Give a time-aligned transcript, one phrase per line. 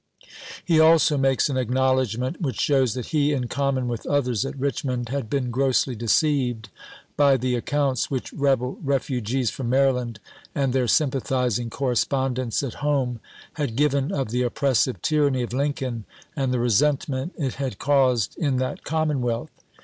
[0.65, 5.09] He also makes an acknowledgment which shows that he, in common with others at Richmond,
[5.09, 6.69] had been grossly deceived
[7.15, 10.19] by the ac counts which rebel refugees from Maryland,
[10.55, 13.19] and their sympathizing correspondents at home,
[13.53, 16.05] had given of the oppressive tyranny of Lincoln,
[16.35, 19.51] and the resentment it had caused in that commonwealth.